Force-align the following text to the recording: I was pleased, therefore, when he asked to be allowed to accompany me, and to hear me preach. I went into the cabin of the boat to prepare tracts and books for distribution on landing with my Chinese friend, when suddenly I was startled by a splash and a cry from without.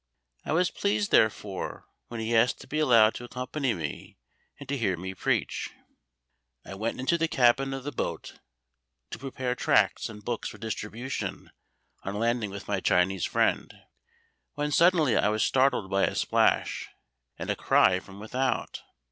I 0.43 0.51
was 0.53 0.71
pleased, 0.71 1.11
therefore, 1.11 1.85
when 2.07 2.19
he 2.19 2.35
asked 2.35 2.59
to 2.61 2.67
be 2.67 2.79
allowed 2.79 3.13
to 3.13 3.23
accompany 3.23 3.75
me, 3.75 4.17
and 4.59 4.67
to 4.67 4.75
hear 4.75 4.97
me 4.97 5.13
preach. 5.13 5.69
I 6.65 6.73
went 6.73 6.99
into 6.99 7.19
the 7.19 7.27
cabin 7.27 7.71
of 7.71 7.83
the 7.83 7.91
boat 7.91 8.39
to 9.11 9.19
prepare 9.19 9.53
tracts 9.53 10.09
and 10.09 10.25
books 10.25 10.49
for 10.49 10.57
distribution 10.57 11.51
on 12.01 12.15
landing 12.15 12.49
with 12.49 12.67
my 12.67 12.79
Chinese 12.79 13.25
friend, 13.25 13.71
when 14.55 14.71
suddenly 14.71 15.15
I 15.15 15.29
was 15.29 15.43
startled 15.43 15.91
by 15.91 16.05
a 16.05 16.15
splash 16.15 16.89
and 17.37 17.51
a 17.51 17.55
cry 17.55 17.99
from 17.99 18.19
without. 18.19 18.81